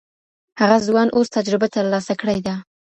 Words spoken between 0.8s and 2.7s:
ځوان اوس تجربه ترلاسه کړې ده.